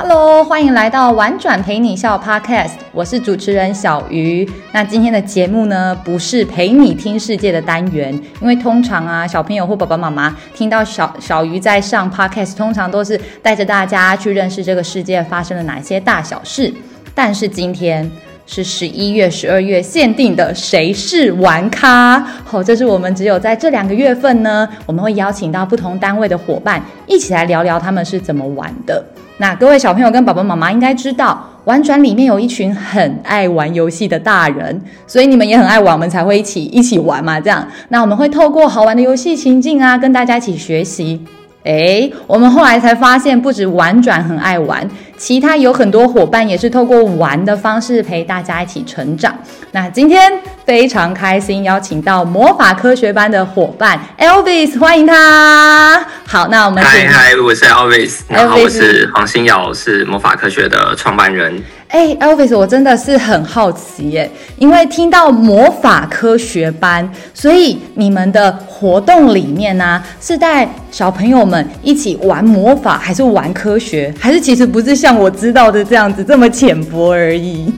[0.00, 4.48] Hello，欢迎来到玩转陪你笑 Podcast，我是主持人小鱼。
[4.70, 16.72] 那今天的节目呢，不是陪你听世界的单元，因为通常啊，小朋友或爸爸妈妈听到小小鱼在上 Podcast，通常都是带着大家去认识这个世界发生了哪些大小事。
[17.12, 18.08] 但是今天
[18.50, 22.18] 是十一月、十二月限定的谁是玩咖？
[22.44, 29.04] 好，这是我们只有在这两个月份呢，我们会邀请到不同单位的伙伴一起来聊聊他们是怎么玩的。
[29.36, 37.38] 那各位小朋友跟爸爸妈妈应该知道，玩转里面有一群很爱玩游戏的大人，所以你们也很爱玩，我们才会一起一起玩嘛。
[37.38, 41.20] 这样，那我们会透过好玩的游戏情境啊，跟大家一起学习。
[41.64, 49.36] 诶，我们后来才发现，不止玩转很爱玩，其他有很多伙伴也是透过玩的方式陪大家一起成长。
[49.72, 50.32] 那今天
[50.64, 56.06] 非常开心，邀请到魔法科学班的伙伴 Elvis，欢迎他。
[56.24, 61.62] 好，那我们嗨嗨，我是 Elvis，然后我是黄新瑶，是魔法科学的创办人。
[61.88, 77.72] 哎，Elvis，我真的是很好奇耶，因为听到魔法科学班，所以你们的活动里面呢、是带小朋友们一起玩魔法，还是玩科学，还是其实不是像我知道的这样子这么浅薄而已？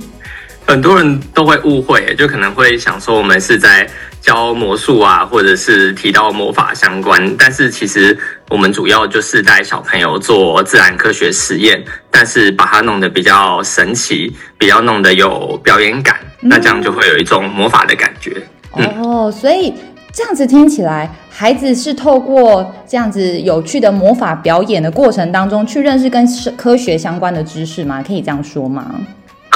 [0.70, 3.84] 很多人都会误会，就可能会想说我们是在
[4.20, 8.16] 教魔术啊，或者是提到魔法相关，但是其实
[8.48, 18.40] 我们主要就是带小朋友做自然科学实验，但是把它弄得比较神奇，比较弄得有表演感，那这样就会有一种魔法的感觉。
[18.76, 19.74] 嗯、哦，所以
[20.12, 26.24] 这样子听起来，孩子是透过这样子有趣的魔法表演的过程当中，去认识跟
[26.56, 28.04] 科学相关的知识吗？
[28.06, 28.94] 可以这样说吗？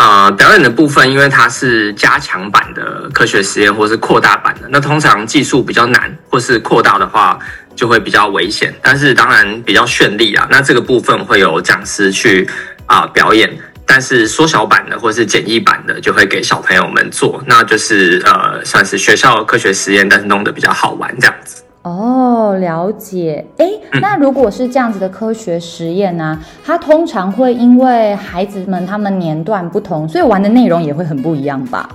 [0.05, 7.39] 啊、呃，表演的部分，因为它是加强版的科学实验，或是扩大版的，那通常技术比较难，或是扩大的话
[7.75, 8.75] 就会比较危险。
[8.83, 12.47] 但是当然比较绚丽啊，那这个部分会有讲师去
[12.85, 13.51] 啊、表演。
[13.87, 21.63] 但是缩小版的或是简易版的，就会给小朋友们做，那就是呃算是学校科学实验，但是弄得比较好玩这样子。
[21.85, 23.45] 哦，了解。
[23.59, 26.41] 哎，那如果是这样子的科学实验呢、啊？
[26.65, 31.87] 它通常会因为孩子们他们年段不同，所以玩的内容也会很不一样吧？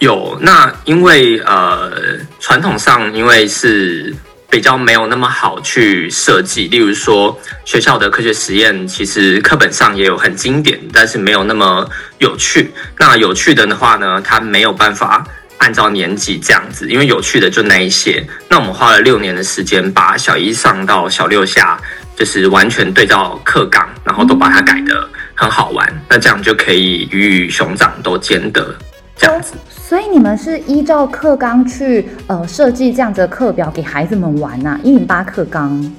[0.00, 1.92] 有，那因为呃，
[2.40, 4.12] 传统上因为是
[4.50, 11.88] 比较没有那么好去设计，例如说学校的科学实验，其实课本上也有很经典，但是没有那么
[12.18, 12.72] 有趣。
[12.98, 15.24] 那有趣的的话呢，它没有办法。
[15.60, 18.26] 按照年级这样子，因为有趣的就那一些。
[18.48, 21.78] 那我们花了六年的时间，把小一上到小六下，
[22.16, 25.86] 就是完全对照课纲，然后都把它改得很好玩。
[26.08, 28.74] 那这样就可以鱼与熊掌都兼得，
[29.16, 29.54] 这样子。
[29.68, 34.80] 所以你们是依照课纲去呃设计这样子的课表给孩子们玩呐、啊？
[34.82, 35.92] 一零八课纲。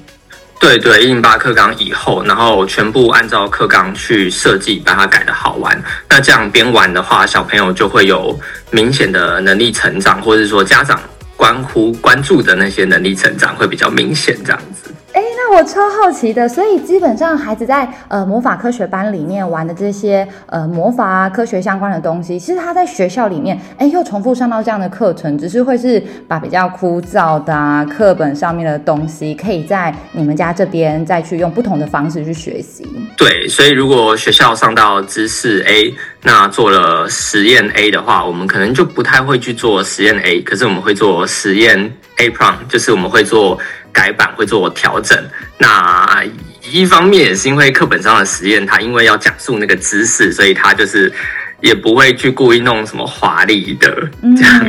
[0.62, 5.76] 对对，一零八课纲以后，然后全部按照课纲去设计，把它改的好玩。
[6.08, 8.38] 那这样边玩的话，小朋友就会有
[8.70, 11.02] 明显的能力成长，或者说家长
[11.36, 14.94] 关乎关注的那些能力成长会比较明显，这样子。
[15.12, 32.86] 哎，那我超好奇的，所以基本上孩子在呃魔法科学班里面玩的这些呃魔法啊科学相关的东西，其实他在学校里面哎又重复上到这样的课程，只是会是把比较枯燥的啊课本上面的东西，可以在你们家这边再去用不同的方式去学习。
[33.18, 43.58] 对，所以如果学校上到知识 A，那做了实验 A 的话，我们可能就不太会去做实验 A，可是我们会做实验 A prime，就是我们会做。
[43.92, 45.16] 改版会做调整，
[45.58, 46.24] 那
[46.70, 51.12] 一方面也是因为课本上的实验，它因为要讲述那个知识，所以它就是
[51.60, 54.66] 也不会去故意弄什么华丽的这样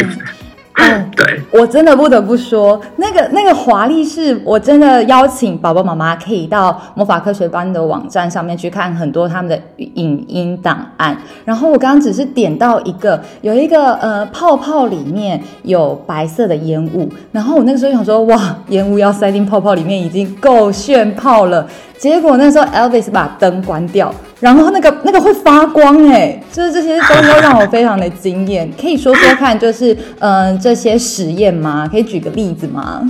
[0.76, 11.16] 嗯， 对，我真的不得不说，那个那个华丽是我真的邀请宝宝妈妈可以到魔法科学班的网站上面去看很多他们的影音档案。
[11.46, 21.68] 然后我刚刚只是点到一个，有一个呃泡泡里面有白色的烟雾，然后我那个时候想说，哇，烟雾要塞进泡泡里面已经够炫泡了。
[22.00, 28.70] 结果那时候 Elvis 把灯关掉，然后那个那个会发光哎，就是这些都都让我非常的惊艳。
[28.78, 31.88] 可以说说看，就是嗯、呃、这些实验吗？
[31.90, 33.10] 可以举个例子吗？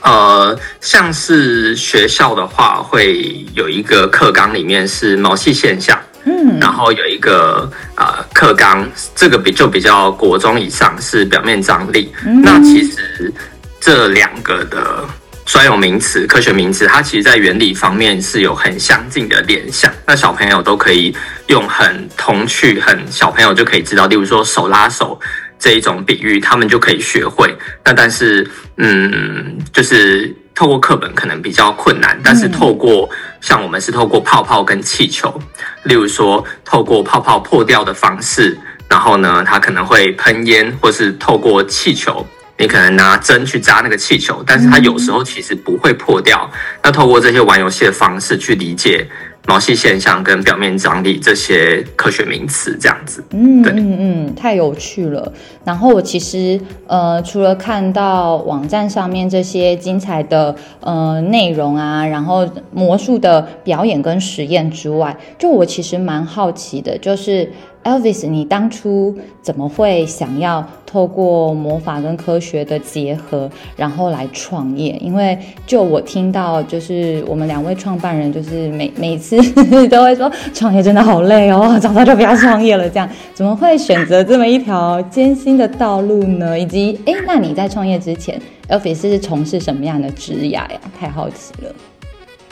[0.00, 13.30] 呃，像是学校的话，会有一个课纲里面是毛细现象，嗯，然后有一个呃课纲，这个比就比较国中以上是表面张力，嗯、那其实
[13.78, 15.04] 这两个的。
[15.44, 19.92] 专有名词、科学名词，它其实在原理方面是有很相近的联想。
[20.06, 21.14] 那小朋友都可以
[21.48, 25.20] 用很童趣、很小朋友就可以知道，例如说手拉手
[25.58, 27.54] 这一种比喻，他们就可以学会。
[27.84, 33.08] 那但是，嗯，就是透过课本可能比较困难，但是透过
[33.40, 35.38] 像我们是透过泡泡跟气球，
[35.84, 38.56] 例如说透过泡泡破掉的方式，
[38.88, 42.26] 然后呢，它可能会喷烟，或是透过气球，
[42.58, 46.50] 你可能拿针去扎那个气球，但是它有时候其实不会破掉。
[46.82, 49.06] 那透过这些玩游戏的方式去理解。
[49.46, 55.30] 毛细现象跟表面张力这些科学名词，这样子，嗯嗯嗯，太有趣了。
[55.66, 67.52] 然后我其实呃，除了看到网站上面这些精彩的呃内容啊，然后魔术的表演跟实验之外，就我其实蛮好奇的，就是
[67.82, 74.96] Elvis，你当初怎么会想要透过魔法跟科学的结合，然后来创业？
[75.00, 75.36] 因为
[75.66, 79.36] 就我听到，就是我们两位创办人，就是每每次
[79.90, 82.88] 都会说，创业真的好累哦， 早早就不要创业了。
[82.88, 86.56] 这样怎么会选择这么一条艰辛的道路呢？
[86.56, 90.70] 以及，哎，那你在创业之前，Elvis 是从事什么样的职业呀？
[90.96, 91.74] 太好奇了。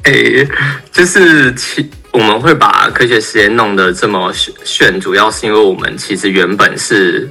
[0.03, 0.13] 哎，
[0.91, 1.89] 就是其。
[2.13, 4.31] 我们会把科学实验弄得这么
[4.65, 7.27] 炫，主要是因为我们其实原本是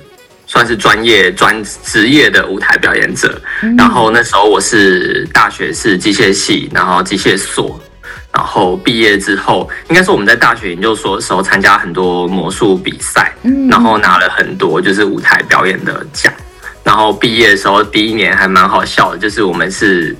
[0.51, 3.41] 算是专业专职业的舞台表演者。
[3.77, 7.79] 然后那时候我是大学是机械系，然后机械所，
[8.33, 13.33] 然后毕业之后，应该是我们在大学研究所的时候参加很多魔术比赛，
[13.69, 16.33] 然后拿了很多就是舞台表演的奖。
[16.83, 20.13] 然后毕业的时候第一年还蛮好笑的，就是我们是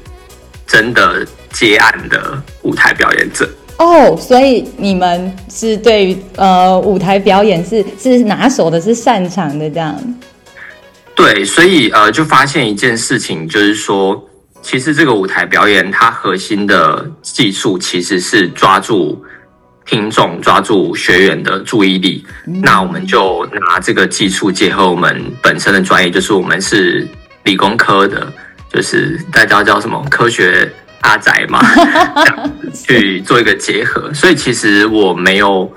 [0.66, 3.50] 真的接案的舞台表演者。
[3.82, 10.00] 哦，所以你们是对于呃舞台表演是是拿手的，是擅长的这样。
[11.16, 14.24] 对，所以呃就发现一件事情，就是说，
[14.62, 19.20] 其实这个舞台表演它核心的技术其实是抓住
[19.84, 22.24] 听众、抓住学员的注意力。
[22.46, 22.62] 嗯。
[22.62, 27.08] 那我们就拿这个技术结合我们本身的专业，就是我们是
[27.46, 28.32] 理工科的，
[28.72, 30.72] 就是大家叫什么科学。
[31.02, 31.60] 阿宅嘛，
[32.24, 35.72] 这样子去做一个结合，所以其实我没有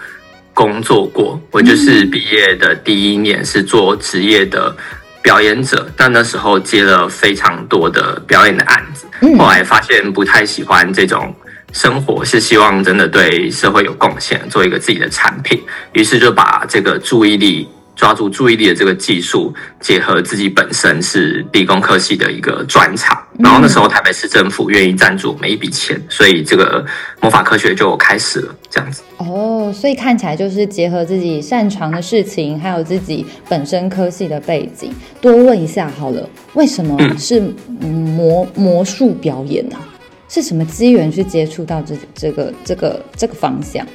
[0.52, 4.74] 工作过，我就是毕业的第一年是做职业的
[5.22, 9.06] 表演者，但那时候接了非常多的表演的案子，
[9.38, 11.34] 后来发现不太喜欢这种
[11.72, 15.62] 生活，是希望真的对社会有贡献，做一个自己的产品，
[15.92, 17.68] 于是就把这个注意力。
[17.96, 26.84] 抓住注意力的这个技术，结合自己本身是理工科系的一个专长，然后那时候台北市政府愿意赞助我们一笔钱，所以这个
[27.20, 29.02] 魔法科学就开始了，这样子。
[29.16, 34.92] 哦，所以看起来就是结合自己擅长的事情，还有自己本身科系的背景。
[35.20, 37.40] 多问一下好了，为什么是
[37.80, 39.76] 魔魔术表演呢？
[40.28, 43.86] 是什么机缘去接触到这这个这个这个方向？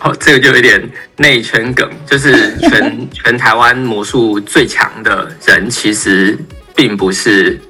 [0.00, 0.82] 哦，这个就有点
[1.16, 6.38] 内圈梗，就是全 全台湾魔术最强的人，其实
[6.74, 7.60] 并不是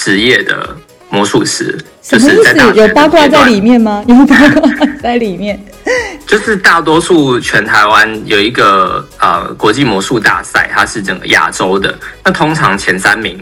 [0.00, 0.74] 职业的
[1.10, 4.02] 魔术师，就是在大有八卦在里面吗？
[4.08, 5.62] 有八卦在里面，
[6.26, 11.94] 就是大多数全台湾有一个呃国际魔术大赛，它是整个亚洲的，
[12.24, 13.38] 那通常前三名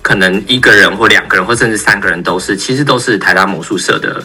[0.00, 4.22] 可能一个人或两个人或甚至三个人都是，其实都是台大魔术社的。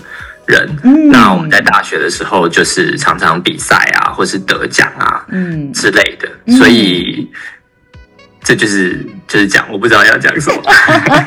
[0.47, 0.77] 人，
[1.11, 7.27] 那我们在大学的时候就是常常比赛啊，或是得奖啊，嗯之类的，所以
[8.45, 10.61] 这就是就是讲，我不知道要讲什么，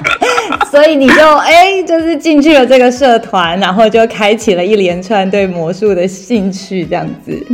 [0.71, 7.47] 所以你就哎，就是进去了这个社团，然后就开启了一连串对魔术的兴趣，这样子。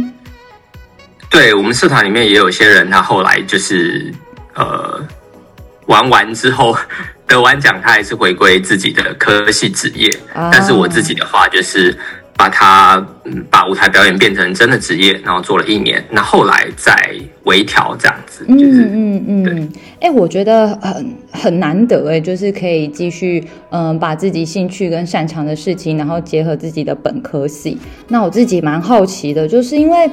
[1.30, 4.12] 对，我们社团里面也有些人，他后来就是
[4.54, 5.00] 呃
[5.86, 6.76] 玩完之后。
[7.26, 10.14] 得完奖，他还是回归自己的科系职业。
[10.34, 10.52] Oh.
[10.52, 11.98] 但是我自己的话，就是
[12.36, 13.06] 把他
[13.50, 16.04] 把舞台表演变成真的职业，然后做了一年。
[16.10, 16.94] 那后来再
[17.44, 19.72] 微调这样子，就是嗯嗯嗯。
[20.00, 27.78] 哎、欸，我觉得很很难得哎，就是可以继续嗯、呃，把自己兴趣跟擅长的事情，然后结合自己的本科系。
[28.08, 30.10] 那我自己蛮好奇的，就是因为。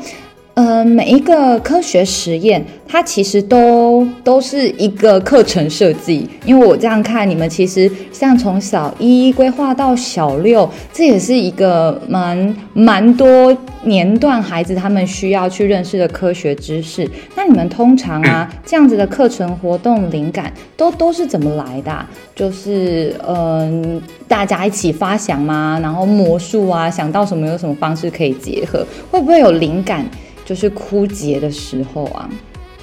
[0.54, 6.28] 呃，每一个科学实验，它其实都都是一个课程设计。
[6.46, 17.10] 因为我这样看，你们其实像从小一规划到小六，这也是一个蛮蛮多年段孩子他们需要去认识的科学知识。
[17.34, 22.10] 那你们通常啊， 这样子的课程活动灵感都都是怎么来的啊？
[22.36, 25.80] 就是嗯，呃，大家一起发想吗？
[25.82, 28.86] 然后魔术啊，想到什么有什么方式可以结合？
[29.10, 30.06] 会不会有灵感？
[30.52, 32.30] 就是枯竭的时候啊，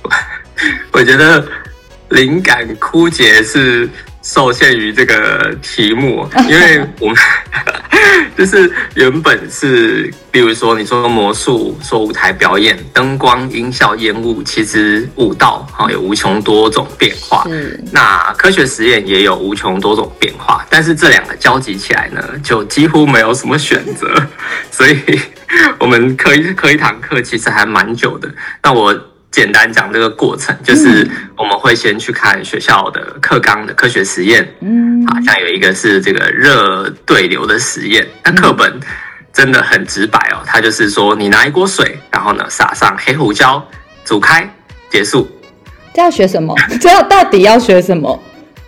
[0.91, 1.47] 我觉得
[2.09, 3.87] 灵感枯竭是
[4.23, 7.17] 受限于这个题目， 因为我们
[8.39, 17.45] 就是原本是，比如说你说魔术、说舞台表演、灯光、音效、烟雾，其实舞蹈哈有无穷多种变化。
[17.47, 24.11] 是那科学实验也有无穷多种变化，但是这两个交集起来呢，就几乎没有什么选择。
[24.71, 24.99] 所以
[25.79, 28.29] 我们课一课一堂课其实还蛮久的。
[28.63, 28.99] 那我。
[29.31, 38.81] 简单讲这个过程，就是我们会先去看学校的课纲的科学实验，嗯，好像有一个是这个热对流的实验，那课本
[39.31, 43.63] 真的很直白哦，它就是说你拿一锅水，然后呢撒上黑胡椒，
[44.03, 44.51] 煮开，
[44.91, 45.29] 结束。
[45.93, 46.55] 这要学什么？
[46.81, 48.19] 这要到底要学什么？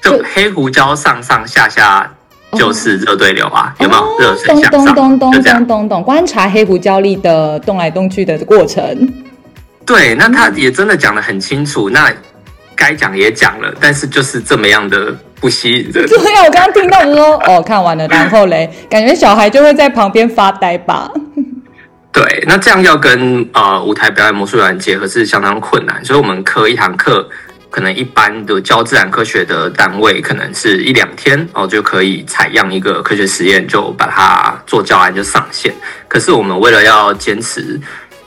[0.02, 2.14] 就黑胡椒上上下下
[2.52, 4.18] 就是热对流啊，哦、有没有？
[4.18, 9.08] 热水向上，咚咚咚咚咚咚，观察黑胡椒粒的动来动去的过程。
[9.86, 12.12] 对，那他也真的讲的很清楚，那
[12.76, 16.06] 该讲也讲了，但是就是这么样的不吸引人。
[16.06, 21.10] 对啊，我刚刚听到就说，哦，看完了，然后嘞，感觉小孩就会在旁边发呆吧。
[22.12, 27.28] 对，那这样要跟呃舞台表演魔术表演结合是相当困难，所以我们课一堂课，
[27.70, 35.74] 可能一般的教自然科学的单位，可能是一两天哦就可以采样一个科学实验，就把它做教案就上线。
[36.08, 37.80] 可是我们为了要坚持。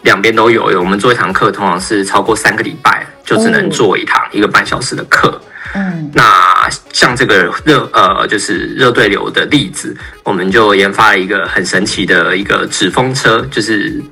[0.03, 5.41] 两边都有，我们做一堂课，通常是超过三个礼拜，就只能做一堂一个半小时的课。
[5.75, 14.03] 嗯，那像这个热呃，就是热对流的例子，我们就研发了一个很神奇的一个纸风车，就是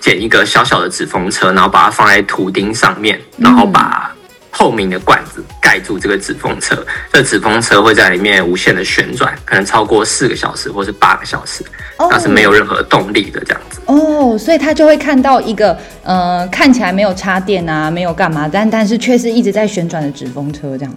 [0.00, 4.10] 剪一个小小的纸风车，然后把它放在图钉上面，然后把。
[4.58, 11.64] 透明的罐子盖住这个纸风车，这纸风车会在里面无限的旋转，可能超过四个小时或是八个小时，
[11.96, 12.20] 那、oh.
[12.20, 13.80] 是没有任何动力的这样子。
[13.86, 20.92] 哦，oh, 所以他就会看到一个呃看起来没有插电啊，没有干嘛，但但是却是一直在旋转的纸风车这样。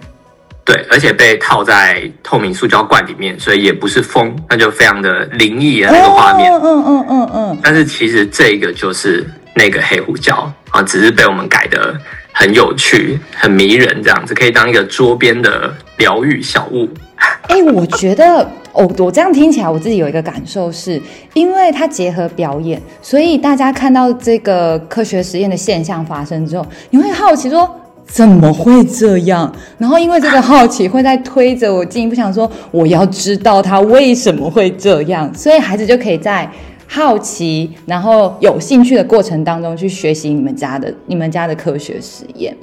[0.64, 6.50] 对，而且被套在透明塑胶罐里面，所以也不是风，那就非常的灵异的那个画面。
[6.50, 7.58] 嗯嗯嗯嗯。
[7.62, 11.94] 但是其实这个就是那个黑胡椒啊，只是被我们改的。
[12.32, 16.88] 很有趣，很迷人，这样子可以当一个桌边的疗愈小物。
[17.48, 18.40] 哎、我觉得，
[18.72, 21.00] 哦，我这样听起来，我自己有一个感受是，
[21.34, 27.68] 因为它结合表演，所以大家看到这个科学实验的现象发生之后，你会好奇说，
[28.06, 29.54] 怎么会这样？
[29.78, 36.50] 然后因为这个好奇会在推着我进一步想说，我要知道它为什么会这样，所以孩子就可以在。
[36.94, 42.54] 好奇，然后有兴趣的过程当中去学习你们家的你们家的科学实验。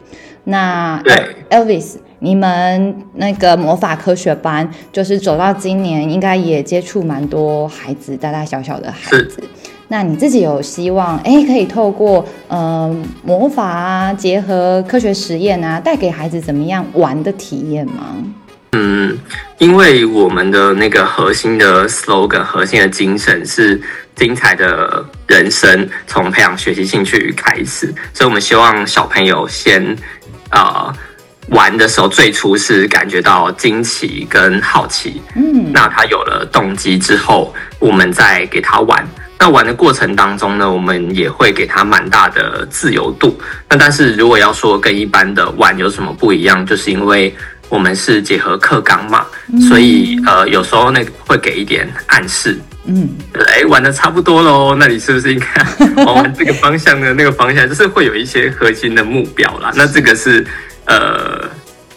[0.44, 1.02] 那
[1.50, 9.30] ，Elvis，你们那个魔法科学班，就是走到今年，应该也接触蛮多孩子，大大小小的孩子。
[9.32, 9.44] 是
[9.88, 18.16] 那你自己有希望，哎，可以透过嗯、呃、魔法啊，结合科学实验啊，带给孩子怎么样玩的体验吗？
[18.74, 19.18] 嗯，
[19.58, 23.82] 因为我们的那个核心的 slogan，核心的精神是。
[24.20, 29.96] 精彩的人生从培养学习兴趣开始，所以我们希望小朋友先
[30.52, 30.94] 呃
[31.52, 39.08] 玩的时候，最初是感觉到惊奇跟好奇，嗯，那他有了动机之后，我们再给他玩。
[39.40, 43.40] 那玩的过程当中呢，我们也会给他蛮大的自由度。
[43.70, 47.34] 那但是如果要说跟一般的玩有什么不一样，就是因为
[47.70, 49.26] 我们是结合课纲嘛，
[49.70, 52.60] 所以呃有时候那个会给一点暗示。
[52.86, 55.48] 嗯，哎，玩的差不多喽，那你是不是应该
[56.06, 57.14] 往玩这个方向的？
[57.14, 59.72] 那个方向就是会有一些核心的目标啦。
[59.76, 60.46] 那这个是
[60.86, 61.48] 呃，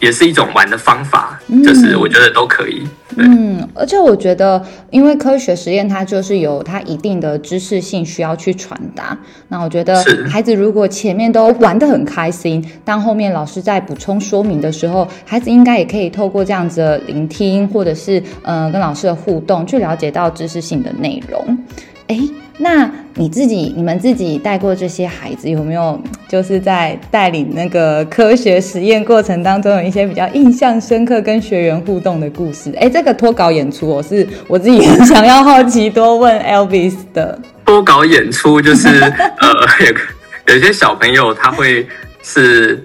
[0.03, 2.83] 也是一种玩的方法，就是我觉得都可以。
[3.15, 9.17] 嗯，而且我觉得，因为科学实验它就是有它一定的知识性需要去传达。
[9.47, 21.57] 那我觉得孩子如果前面都玩得很开心，当后面老师在补充说明的时候，孩子应该也可以透过这样子的聆听，或者是呃跟老师的互动，去了解到知识性的内容。
[22.07, 22.19] 哎，
[22.57, 25.97] 那你自己、你们自己带过这些孩子，有没有
[26.33, 32.73] 就是在带领那个科学实验过程当中，有一些比较印象深刻跟学员互动的故事？
[32.75, 37.37] 哎，这个脱稿演出，我是我自己很 想要好奇多问 Elvis 的。
[37.67, 39.47] 脱稿演出就是 呃，
[40.47, 41.85] 有有些小朋友他会
[42.23, 42.83] 是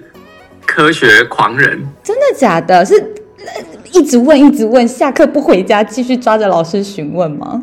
[0.67, 2.85] 科学狂人，真的假的？
[2.85, 3.03] 是
[3.95, 7.63] 一直问一直问，下课不回家，继续抓着老师询问吗？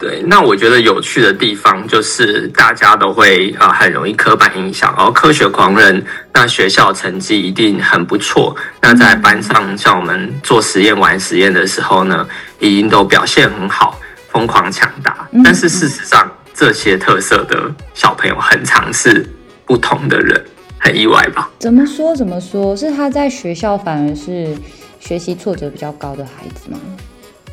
[0.00, 6.02] 对，那我觉得有趣的地方就是大家都会啊、呃、很容易刻板印象，然后科学狂人，
[6.32, 8.56] 那学校成绩一定很不错。
[8.80, 12.26] 那在班上像我们做实验玩实验的时候呢，
[12.58, 15.28] 一定都表现很好，疯狂抢答。
[15.44, 19.28] 但是事实上，这些特色的小朋友很常是
[19.66, 20.42] 不同的人，
[20.78, 21.50] 很意外吧？
[21.58, 22.16] 怎么说？
[22.16, 22.74] 怎么说？
[22.74, 24.56] 是他在学校反而是
[24.98, 26.78] 学习挫折比较高的孩子吗？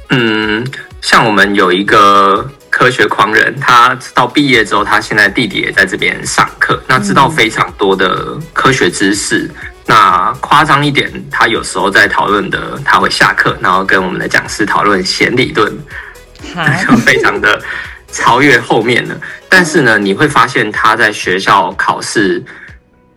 [0.09, 0.65] 嗯，
[1.01, 9.39] 像我们有一个科学狂人，他到毕业之后，他现在弟弟也在这边上课，那知道非常多的科学知识。
[9.39, 9.55] 嗯、
[9.87, 15.71] 那夸张一点，他有时候在讨论的，他会下课，然后跟我们的讲师讨论弦理论，
[16.87, 17.61] 就 非常的
[18.11, 19.15] 超越后面了。
[19.49, 22.43] 但是呢，你会发现他在学校考试。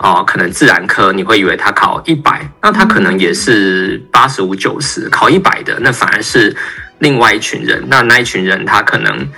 [0.02, 6.57] 哦，可能自然科你会以为他考一百，那他可能也是八十五九十，考一百的那反而是
[7.00, 7.85] 另外一群人。
[7.87, 9.28] 那那一群人他可能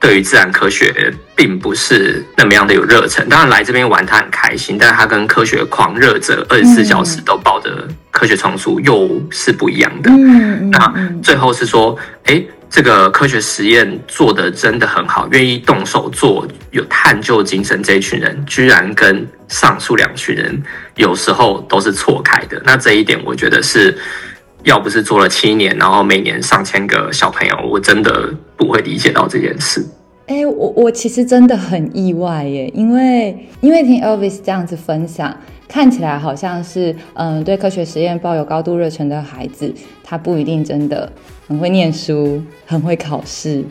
[0.00, 3.28] 对于自然科学并不是那么样的有热忱。
[3.28, 10.10] 当然来这边玩他很开心，但是他跟科学狂热者二十四小时都抱着科学丛书又是不一样的。
[10.70, 10.92] 那
[11.22, 20.62] 最后是说，诶这个科学实验做得真的很好，愿意动手做，有探究精神，这一群人居然跟上述两群人
[20.94, 22.62] 有时候都是错开的。
[22.64, 23.98] 那这一点，我觉得是
[24.62, 29.84] 要不是做了七年，然后每年上千个小朋友，我真的不会理解到这件事。
[30.28, 35.36] 哎，我我其实真的很意外耶，因为因为听 Elvis 这样子分享，
[35.70, 39.72] 看起来好像是嗯，对科学实验抱有高度热忱的孩子，
[40.02, 41.10] 他不一定真的。
[41.46, 43.64] 很会念书，很会考试。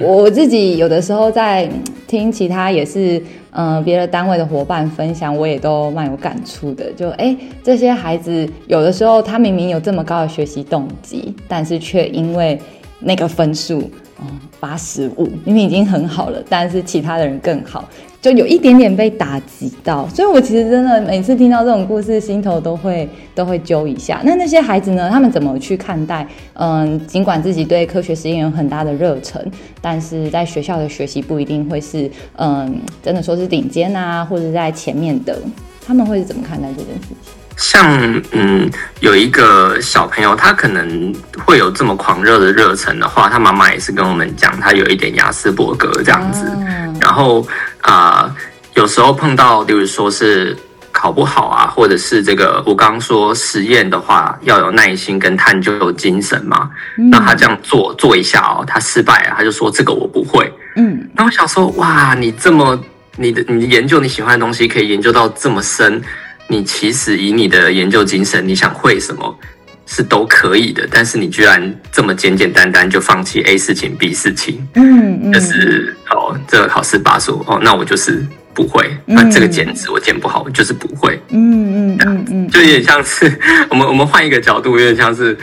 [0.00, 1.68] 我我自己有的时候在
[2.06, 6.92] 听其他也是嗯别的单位的伙伴分享，我也都蛮有感触的。
[6.92, 12.58] 就哎，这些孩子有的时候他明明有这么高的学习动机，但是却因为
[13.00, 14.26] 那个分数，嗯，
[14.58, 17.88] 八十五，明明已经很好了，但是其他的人更好。
[18.20, 24.20] 就有一点点被打击到，所以我其实真的每次听到这种故事，心头都会都会揪一下。
[24.24, 25.08] 那那些孩子呢？
[25.08, 26.26] 他们怎么去看待？
[26.54, 29.40] 嗯，尽管自己对科学实验有很大的热忱，
[29.80, 35.38] 但是在学校的学习不一定会是嗯，真的说是顶尖啊，或者在前面的。
[35.86, 37.16] 他们会是怎么看待这件事情？
[37.58, 41.12] 像嗯，有一个小朋友，他可能
[41.44, 46.46] 会有这么狂热的热忱的话，他妈妈也是跟我们讲，他有一点亚斯伯格这样子。
[46.46, 46.56] 啊、
[47.00, 47.46] 然后
[47.80, 48.34] 啊、呃，
[48.74, 50.56] 有时候碰到，例如说是
[50.92, 56.70] 考不好啊，或者是这个我刚刚说实验的话，要有耐心跟探究精神嘛。
[56.96, 60.48] 嗯、那他这样做做一下哦，他失败了，他就说这个我不会。
[60.76, 62.78] 嗯，那我想说，哇，你这么
[63.16, 66.00] 你的你的研究你喜欢的东西，可以研究到这么深。
[66.48, 69.38] 你其实以你的研究精神，你想会什么
[69.86, 83.30] 是都可以的，但是你居然这么简简单单就放弃 A 事情 B 事情，嗯嗯，就是哦，这个考试八十五哦，那我就是不会，那这个剪纸我剪不好，我就是不会，嗯嗯嗯嗯，就有点像是
[83.68, 85.36] 我们我们换一个角度，有点像是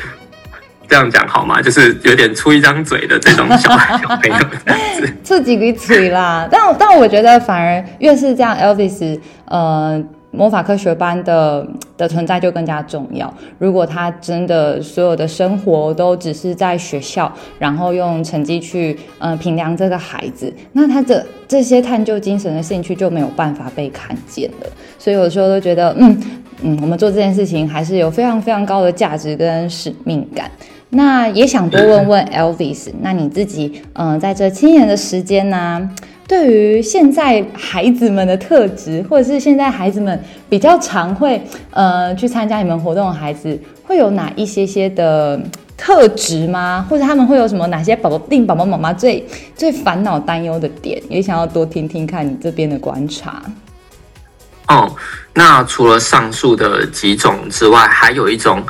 [0.87, 1.61] 这样讲好吗？
[1.61, 6.47] 就是有点出一张嘴的这种小小朋友这样子，出几个嘴啦。
[6.51, 10.03] 但但我觉得反而越是这样，Elvis，呃。
[10.35, 11.65] 魔法科学班的
[11.97, 13.33] 的存在就更加重要。
[13.57, 24.67] 如果他真的所有的生活都只是在学校，然后用成绩去呃评量这个孩子，那他的这些探究精神的兴趣就没有办法被看见了。
[24.99, 26.21] 所以有时候都觉得，嗯
[26.61, 30.49] 嗯，我们做这件事情还是有非常非常高的价值跟使命感。
[30.89, 35.89] 那也想多问问 Elvis，那你自己嗯、在这七年的时间呢、
[36.27, 45.39] 对于现在孩子们的特质，或者是现在孩子们比较常会呃去参加你们活动的孩子，会有哪一些些的
[45.77, 46.83] 特质吗？
[46.89, 49.23] 或者他们会有什么哪些宝宝令宝宝妈妈最
[49.55, 50.99] 最烦恼担忧的点？
[51.09, 53.43] 也想要多听听看你这边的观察。
[54.67, 54.95] 哦，
[55.35, 58.63] 那除了上述的几种之外，还有一种，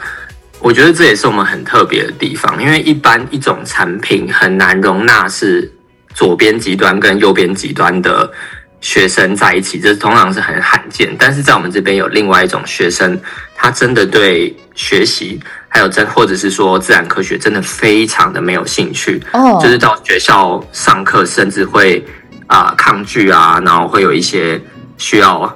[0.59, 5.71] 我觉得这也是我们很特别的地方，因为一般一种产品很难容纳是。
[6.15, 8.31] 左边极端跟右边极端的
[8.81, 11.13] 学生在一起，这通常是很罕见。
[11.19, 13.19] 但是在我们这边有另外一种学生，
[13.55, 19.21] 他真的对学习，还有真或者是说自然科学，真的非常的没有兴趣。
[19.33, 22.05] 哦，就是到学校上课，甚至会
[22.47, 24.61] 啊、呃、抗拒啊，然后会有一些
[24.97, 25.51] 需要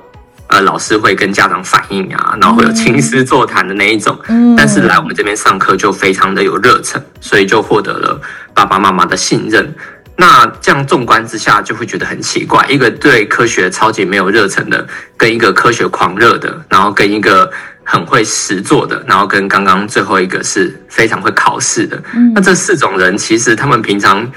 [0.47, 4.17] 呃老师会跟家长反映啊，然后会有亲师座谈的那一种。
[4.27, 8.19] 嗯，但是来我们这边上课就非常的有热忱，所以就获得了
[8.53, 9.73] 爸爸妈妈的信任。
[10.21, 17.49] 那这样纵观之下，就会觉得很奇怪：一个对科学超级没有热忱的，跟一个科学狂热的，然后跟一个
[17.85, 21.97] 很会实做的，然后跟刚刚最后一个是非常会考试的。
[22.13, 24.29] 嗯、那这四种人，其实他们平常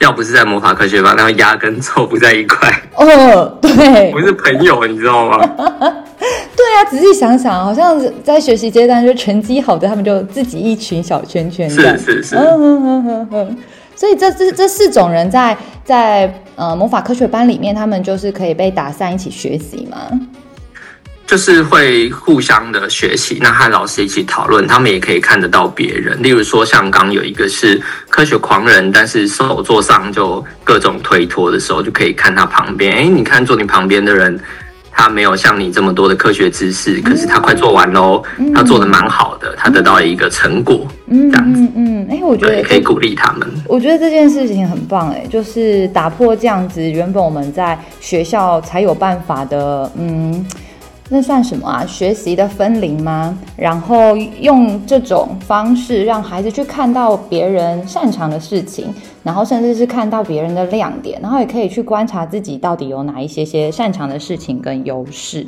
[0.00, 2.68] 要不是在魔法科学班，他们压根凑不在一块。
[2.96, 5.38] 哦，对，不是朋友，你知道吗？
[6.18, 11.70] 对啊，仔细想想，好像在学习阶段就成绩好的，他们就自己一群小圈圈。
[11.70, 12.34] 是是是。
[12.34, 13.58] 嗯嗯嗯嗯
[13.98, 19.98] 所以这这这四种人在在呃魔法科学班里面，他们就是可以被打散一起学习吗？
[21.26, 26.22] 就是会互相的学习，那和老师一起讨论，他们也可以看得到别人。
[26.22, 32.94] 例如说，像刚有一个是科学狂人，但是手作上就各种推脱的时候，就可以看他旁边。
[32.98, 34.38] 哎，你看坐你旁边的人，
[34.98, 38.20] 他没有像你这么多的科学知识，可是他快做完喽，
[38.52, 41.68] 他做的蛮好的，他得到了一个成果，这样子。
[41.76, 43.48] 嗯，哎，我觉得可以鼓励他们。
[43.68, 50.44] 我觉得这件事情很棒，哎，就是打破这样子原本我们在学校才有办法的，嗯。
[51.10, 51.86] 那算什么啊？
[51.86, 53.34] 学习的分龄吗？
[53.56, 65.46] 然后用这种方式让孩子去看到别人擅长的事情，然后甚至是看到别人的亮点，然后也可以去观察自己到底有哪一些些擅长的事情跟优势。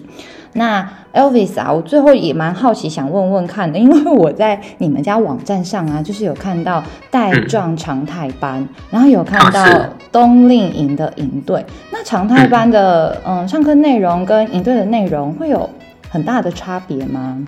[0.54, 9.64] 那 Elvis 啊，我最后也蛮好奇，想问问看的，因为我在你们家网站上啊，就是有看到带状常态班，嗯、然后有看到
[10.11, 11.64] 冬令营的营队。
[11.92, 15.70] 那常态班的嗯，嗯上课内容跟营队的内容会有
[16.09, 17.46] 很大的差别吗？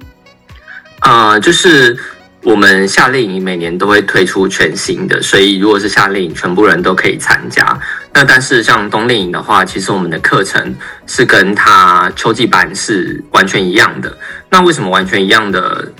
[1.01, 1.99] 啊、呃，就是。
[2.43, 7.79] 我们夏令营每年都会推出全新的，所以如果是夏令营，全部人都可以参加。
[8.13, 10.75] 那但是像冬令营的话，其实我们的课程
[11.07, 14.17] 是跟它秋季班是完全一样的。
[14.51, 15.91] 那为什么完全一样的？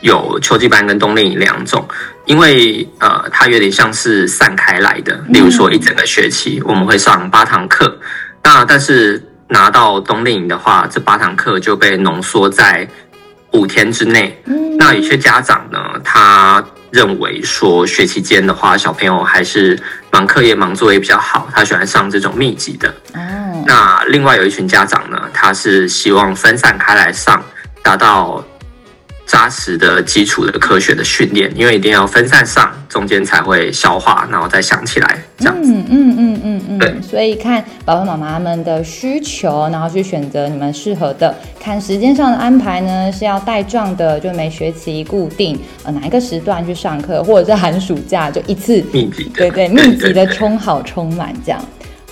[0.00, 1.86] 有秋季班跟冬令营两种，
[2.26, 5.14] 因为呃，它有点像是散开来的。
[5.28, 7.96] 例如说，一整个学期我们会上八堂课，
[8.42, 12.88] 那但是拿到冬令营的话，这八堂课就被浓缩在。
[13.52, 14.42] 五天之内，
[14.78, 19.78] 那有些家长呢，他认为说学期间的话，小朋友还是
[20.10, 22.88] 忙课业、忙作业比较好，他喜欢上这种密集的。
[23.14, 23.64] 哦。
[23.66, 27.42] 那另外有一群家长呢，他是希望分散开来上，
[27.82, 28.44] 达到。
[29.32, 35.72] 扎实的基础的科学的训练，因为一定要分散上，中间才会消化，然后再想起来，这样子。
[35.72, 36.78] 嗯嗯嗯嗯嗯。
[36.78, 41.34] 对，所以看爸爸妈妈们的需求，然后去选择你们适合的。
[41.58, 51.58] 看时间上的安排呢，是要带状的，就每学期固定呃哪一个时段去上课，或者是寒暑假就一次密集的，对对，密集的充好充满这样。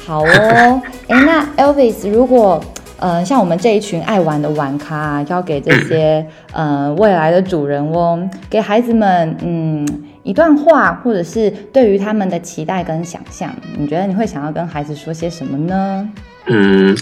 [0.07, 2.65] 好哦， 哎，那 Elvis 如果。
[3.01, 9.87] 呃，像我们这一群爱玩的玩咖啊，交给这些呃未来的主人翁，给孩子们嗯
[10.23, 16.09] 一段话，或者是对于他们的期待跟想象，你觉得你会想要跟孩子说些什么呢？
[16.45, 16.95] 嗯，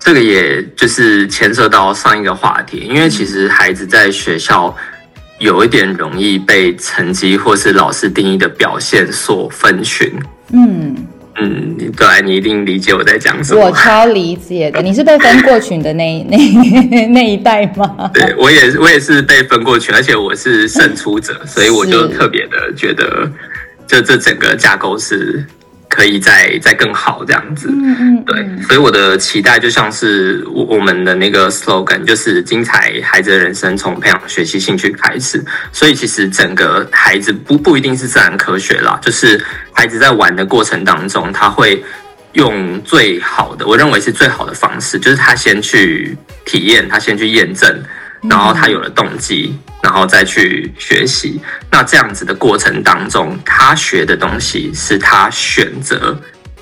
[0.00, 4.74] 这个也就是牵涉到上一个话题，因为其实孩子在学校
[5.38, 10.12] 有一点容易被成绩或是老师定义的表现所分群。
[10.50, 10.96] 嗯。
[11.40, 13.60] 嗯，对，你一定理解我在讲什么。
[13.64, 18.10] 我超理解的，你是被分过群的那 那那一代吗？
[18.12, 23.30] 对，我也我也是被分过群，而且我是胜出者，所以我就特别的觉得，
[23.86, 25.44] 就这整个架构是。
[25.94, 35.44] 可以再再更好这样子，嗯嗯，对，所以我的期待就像是我我们的那个 slogan，就是精彩孩子的人生从培养学习兴趣开始。
[35.70, 39.38] 所以其实整个孩子不不一定是自然科学啦，就是
[39.70, 41.84] 孩子在玩的过程当中，他会
[42.32, 47.68] 用最好的，我认为是最好的方式，就是他先去体验，他先去验证。
[48.28, 51.40] 然后他有了动机，然后再去学习。
[51.70, 56.16] 那这样子的过程当中，他学的东西是他选择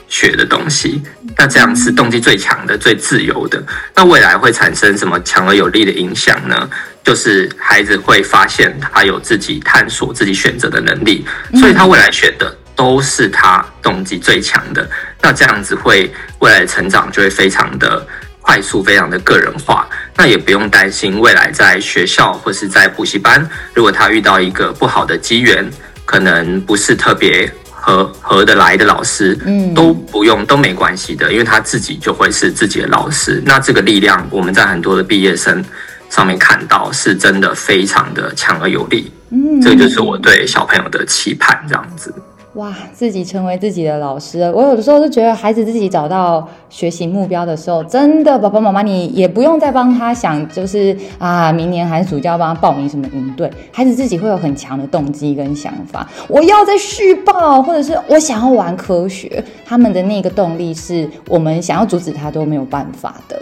[0.09, 1.03] 学的东西。
[1.37, 3.63] 那这样是动机最强的、最自由的。
[3.95, 6.69] 那未来会产生什么强而有力的影响呢？
[7.03, 14.89] 就是孩子会发现他有自己探索、自己选择的能力，所以他未来选的都是他动机最强的。
[15.23, 18.07] 那这样子会未来的成长就会非常的
[18.41, 19.89] 快速，非常的个人化。
[20.17, 25.69] 那也不用担心未来在学校或是在补习班，如果他遇到一个不好的机缘，
[26.05, 33.43] 可能不是特别合合得来的老师，嗯，都不用都没关系的，因为他自己就会是自己的老师。
[33.47, 35.65] 那这个力量，我们在很多的毕业生
[36.11, 39.11] 上面看到，是真的非常的强而有力。
[39.31, 42.13] 嗯，这个就是我对小朋友的期盼，这样子。
[42.55, 63.41] 哇，自己成为自己的老师，我有的时候就觉得孩子自己找到学习目标的时候，真的爸爸妈妈你也不用再帮他想，就是啊，明年寒暑假要帮他报名什么营队，孩子自己会有很强的动机跟想法，我要再续报，或者是我想要玩科学，他们的那个动力是我们想要阻止他都没有办法的。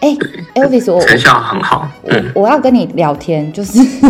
[0.00, 0.16] 哎，
[0.54, 1.88] Elvis，我成效很好。
[2.04, 3.78] 嗯、我我要跟你聊天，就是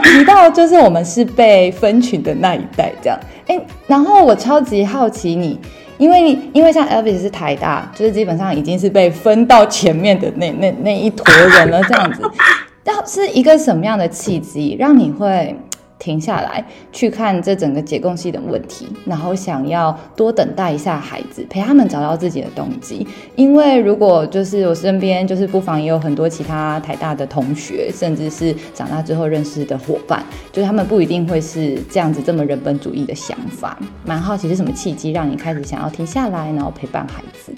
[0.00, 3.18] 提到，就是我们是被分群的那一代，这样。
[3.46, 5.58] 哎，然后我超级好奇你，
[5.98, 12.22] 因为因为像 Elvis 是台大，就是基本上已经是被分到前面的那那那一坨人了，这样子。
[12.86, 15.56] 那是一个什么样的契机，让你会
[15.98, 23.06] 停下来去看这整个解构系的问题，然后想要多等待一下孩子，陪他们找到自己的动机。
[23.36, 33.78] 因为如果就是我身边就是不妨也有很多其他台大的同学，甚至是长大之后认识的伙伴，就是他们不一定会是这样子这么人本主义的想法。
[34.04, 37.52] 蛮好奇是什么契机让你开始想要停下来，然后陪伴孩子？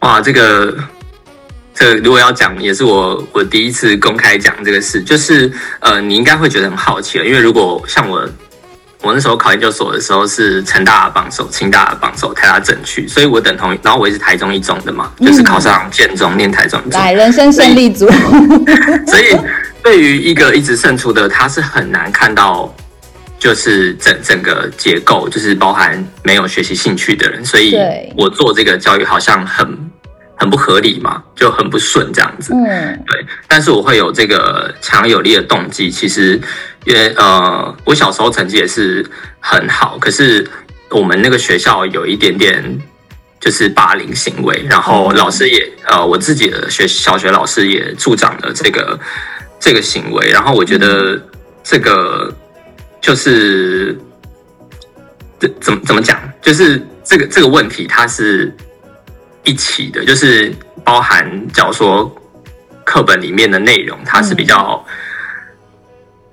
[0.00, 0.76] 哇，这个。
[1.78, 8.26] 这如果要讲，也是我我第一次公开讲这个事，就是呃，你应该会觉得很好奇了，因为如果像我，
[9.02, 18.10] 我那时候考研究所的时候是成大的榜首、清大的榜首、台大政区，所以我等同，然后我也是台中一中的嘛，就是考上建中，念台中一中，来人生胜利组。
[19.06, 19.36] 所以
[19.82, 22.74] 对于一个一直胜出的，他是很难看到，
[23.38, 27.76] 就是整整个结构，就是包含没有学习兴趣的人，所以
[28.16, 29.85] 我做这个教育好像很。
[30.38, 32.52] 很不合理嘛，就很不顺这样子。
[32.52, 33.26] 嗯，对。
[33.48, 36.38] 但是我会有这个强有力的动机，其实
[36.84, 39.04] 因为呃，我小时候成绩也是
[39.40, 40.46] 很好，可是
[40.90, 42.62] 我们那个学校有一点点
[43.40, 49.00] 就是霸凌行为，然后老师也呃，我自己的学小学老师也助长了这个
[49.58, 51.18] 这个行为，然后我觉得
[51.64, 52.30] 这个
[53.00, 53.96] 就是
[55.40, 58.54] 这怎么怎么讲，就是这个这个问题它是。
[59.46, 60.52] 一起的，就是
[60.84, 62.12] 包含，假如说
[62.84, 64.84] 课本里面的内容，它是比较，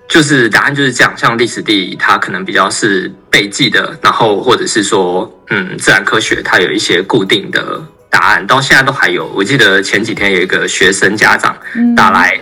[0.10, 1.14] 就是答案就是这样。
[1.16, 9.28] 像历史地理，它可能比较是背记的，然后或者是说，嗯，自然科学它有一些固定的答案，到现在都还有。
[9.36, 11.56] 我记得前几天有一个学生家长
[11.96, 12.40] 打来，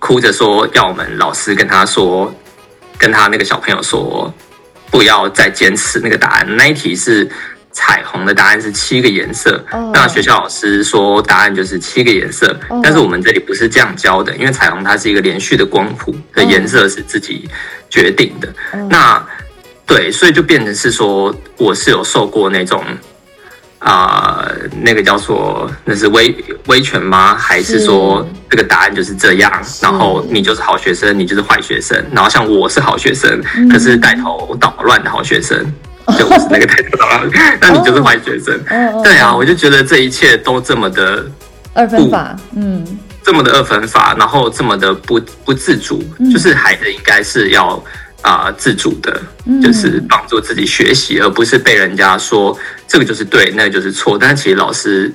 [0.00, 2.34] 哭着说要我们老师跟他说，
[2.98, 4.34] 跟他那个小朋友说，
[4.90, 6.56] 不要再坚持那个答案。
[6.56, 7.30] 那一题是。
[7.72, 9.94] 彩虹的答案是七个颜色，oh.
[9.94, 12.80] 那学校老师说答案就是七个颜色，oh.
[12.82, 17.48] 但是我们这里不是这样教的，因为彩虹它是一个连续的光谱，的颜色是自己
[17.88, 18.52] 决定的。
[18.72, 18.82] Oh.
[18.90, 19.24] 那
[19.86, 22.82] 对，所以就变成是说，我是有受过那种
[23.78, 26.34] 啊、呃，那个叫做那是威
[26.66, 27.36] 威权吗？
[27.36, 29.50] 还是说这个答案就是这样？
[29.80, 32.04] 然后你就是好学生，你就是坏学生。
[32.12, 35.64] 然后像我是好学生，可是带头捣乱的好学生。
[36.18, 37.28] 就不是那个态度了，
[37.60, 38.58] 那你就是坏学生。
[38.94, 41.26] Oh, 对啊，我就觉得这一切都这么的
[41.74, 42.84] 二分法，嗯，
[43.22, 47.82] 这么的二分法，然后这么的不不自主，嗯、就是孩子应该是要
[48.22, 49.20] 啊、呃、自主的，
[49.62, 54.18] 就是帮助自己学习，而不是被人家说这个就是对，那个就是错。
[54.18, 55.12] 但是其实老师。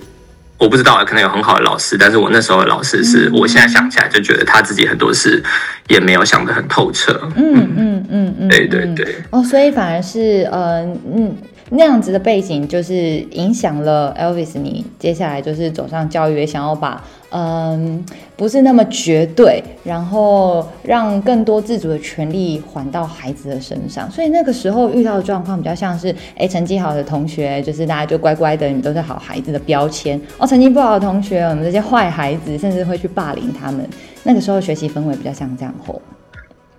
[0.58, 5.44] 我不知道，可能有很好的老师，但是我那时候的老师是，我现在想起来就觉得他自己很多事
[5.90, 7.20] 也没有想得很透彻。
[7.36, 9.16] 嗯嗯嗯嗯，对对对。
[9.32, 10.82] 哦，所以反而是呃
[11.14, 11.36] 嗯。
[11.72, 12.94] 那样子的背景就是
[13.32, 17.04] 影响了 Elvis，你接下来就是走上教育，也想要把
[17.38, 18.06] 嗯
[18.38, 24.10] 不是那么绝对，然后让更多自主的权利还到孩子的身上。
[24.10, 30.48] 所以那个时候遇到的状况比较像是，哎，成绩好的同学就是大家就乖乖的，你们都是好孩子的标签哦。
[30.48, 33.86] 成绩不好的同学，我们这些坏孩子，甚至会去霸凌他们。
[34.24, 36.02] 那个时候学习氛围比较像这样吼。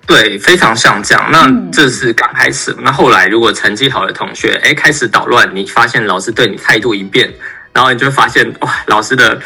[0.07, 1.29] 对，非常像这样。
[1.33, 2.71] 那这是刚开始。
[2.79, 7.29] 嗯、那后来，如果成绩好的同学，哎，开始捣乱，你发现老师对你态度一变，
[7.73, 9.39] 然后你就发现，哇，老师的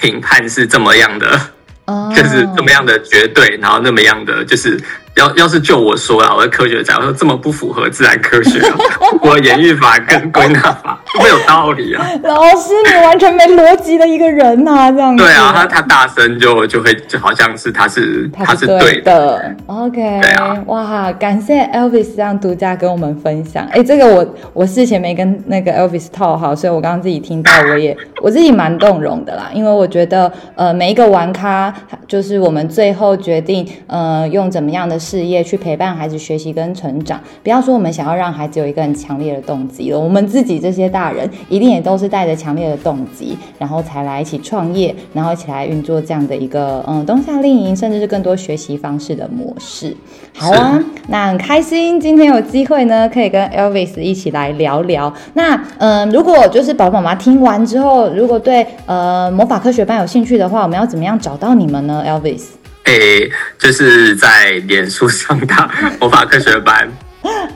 [0.00, 1.40] 评判是这么样的，
[1.84, 4.80] 哦、就是这么样的绝对，然后那么样的就是。
[5.16, 8.76] 要要是就我说啊，我的科学家我说这么不符合自然科学，啊，
[9.20, 12.06] 我演绎法跟归纳法没有道理啊！
[12.22, 15.24] 老师，你完全没逻辑的一个人呐，啊，这样子。
[15.24, 19.54] 对啊，他他大声就就会就好像是他是他是对的。
[19.66, 23.66] OK，对啊，哇，感谢 Elvis 这样独家跟我们分享。
[23.72, 31.74] 哎，这个我我事前没跟那个 Elvis 套好，所以我刚刚自己听到，我也我自己蛮动容的啦，因为我觉得呃每一个玩咖，
[32.06, 35.00] 就是我们最后决定呃用怎么样的。
[35.00, 49.96] 事业去陪伴孩子学习跟成长，不要说我们想要让孩子有一个很强烈的动机了，我们自己这些大人一定也都是带着强烈的动机，然后才来一起创业，然后一起来运作这样的一个嗯冬夏令营，甚至是更多学习方式的模式。
[50.36, 55.12] 好啊，那很开心今天有机会呢，可以跟 Elvis 一起来聊聊。
[55.34, 62.42] 那嗯，如果就是宝宝妈妈听完之后，如果对呃魔法科学班有兴趣的话，我们要怎么样找到你们呢，Elvis？
[62.84, 66.88] 诶，就是在脸书上打 魔法科学班，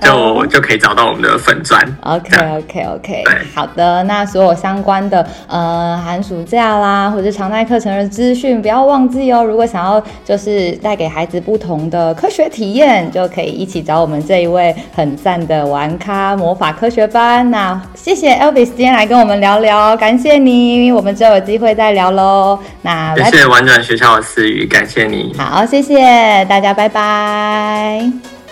[0.01, 1.85] 就就可以找到我们的粉钻。
[2.03, 9.43] OK OK OK，好的，那所有相关的呃寒暑假啦，或者常态课程的资讯，不要忘记哦。
[9.43, 17.51] 如果想要就是带给孩子不同的科学体验，就可以一起找我们这一位很赞的玩咖魔法科学班。
[17.51, 22.59] 那谢谢 Elvis 今天来跟我们聊聊，感谢你，我们之后有机会再聊喽。
[22.83, 25.35] 那谢谢玩转学校的思雨，感谢你。
[25.39, 28.44] 好，谢谢大家，拜拜。